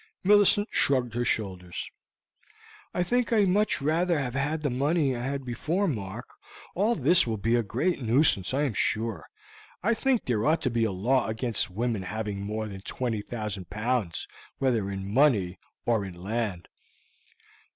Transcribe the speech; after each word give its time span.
Millicent 0.23 0.67
shrugged 0.71 1.13
her 1.13 1.23
shoulders. 1.23 1.91
"I 2.91 3.03
think 3.03 3.31
I 3.31 3.41
would 3.41 3.49
much 3.49 3.83
rather 3.83 4.17
have 4.17 4.33
had 4.33 4.61
just 4.63 4.63
the 4.63 4.69
money 4.71 5.15
I 5.15 5.21
had 5.23 5.45
before, 5.45 5.87
Mark; 5.87 6.27
all 6.73 6.95
this 6.95 7.27
will 7.27 7.37
be 7.37 7.55
a 7.55 7.61
great 7.61 8.01
nuisance, 8.01 8.51
I 8.51 8.63
am 8.63 8.73
sure. 8.73 9.27
I 9.83 9.93
think 9.93 10.25
there 10.25 10.43
ought 10.43 10.63
to 10.63 10.71
be 10.71 10.85
a 10.85 10.91
law 10.91 11.27
against 11.27 11.69
women 11.69 12.01
having 12.01 12.41
more 12.41 12.67
than 12.67 12.81
20,000 12.81 13.69
pounds, 13.69 14.27
whether 14.57 14.89
in 14.89 15.07
money 15.13 15.59
or 15.85 16.03
in 16.03 16.15
land." 16.15 16.67